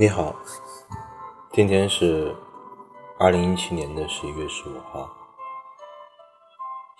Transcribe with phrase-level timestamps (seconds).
[0.00, 0.32] 你好，
[1.52, 2.32] 今天是
[3.18, 5.10] 二零一七年的十一月十五号，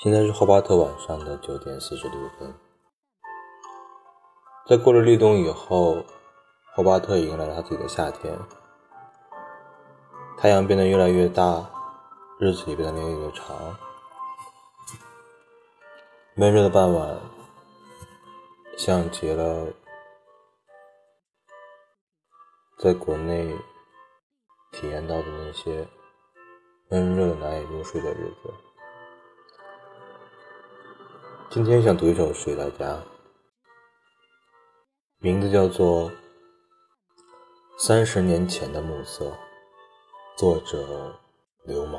[0.00, 2.52] 现在是霍巴特晚上的九点四十六分。
[4.66, 6.02] 在过了立冬以后，
[6.74, 8.36] 霍巴特迎来了他自己的夏天，
[10.36, 11.70] 太阳变得越来越大，
[12.40, 13.54] 日子也变得越来越长。
[16.34, 17.16] 闷热的傍晚，
[18.76, 19.68] 像极了。
[22.78, 23.58] 在国内
[24.70, 25.84] 体验到的那些
[26.88, 28.54] 闷热难以入睡的日子，
[31.50, 33.02] 今天想读一首诗给大家，
[35.18, 36.08] 名字叫做
[37.76, 39.24] 《三十年前的暮色》，
[40.36, 41.18] 作者
[41.64, 41.98] 流马。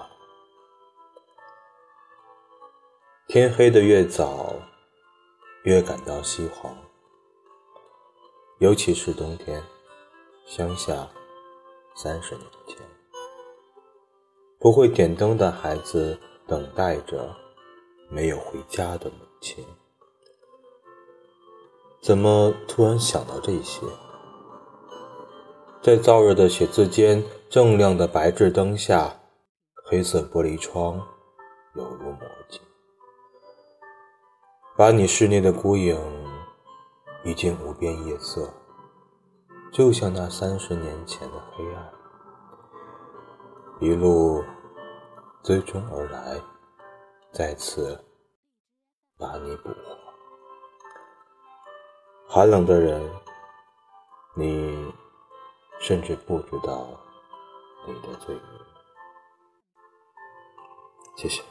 [3.27, 4.55] 天黑的越早，
[5.63, 6.73] 越感到西黄，
[8.59, 9.61] 尤其是冬天。
[10.49, 11.07] 乡下，
[11.95, 12.77] 三十年前，
[14.57, 17.35] 不会点灯的孩子等待着
[18.09, 19.63] 没有回家的母亲。
[22.01, 23.85] 怎么突然想到这些？
[25.83, 29.19] 在燥热的写字间，锃亮的白炽灯下，
[29.85, 30.95] 黑色玻璃窗
[31.75, 32.59] 犹如魔镜，
[34.75, 35.95] 把你室内的孤影
[37.23, 38.51] 一镜无边夜色。
[39.71, 41.93] 就像那三十年前的黑暗，
[43.79, 44.43] 一路
[45.43, 46.41] 追踪而来，
[47.31, 48.03] 再次
[49.17, 49.97] 把你捕获。
[52.27, 53.09] 寒冷的人，
[54.35, 54.93] 你
[55.79, 56.87] 甚至不知道
[57.87, 58.43] 你的罪名。
[61.15, 61.41] 谢谢。